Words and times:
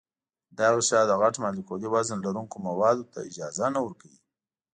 دا 0.57 0.67
غشا 0.75 1.01
د 1.07 1.11
غټ 1.21 1.35
مالیکولي 1.43 1.87
وزن 1.93 2.17
لرونکو 2.25 2.57
موادو 2.67 3.09
ته 3.11 3.19
اجازه 3.29 3.65
نه 3.75 3.79
ورکوي. 3.85 4.19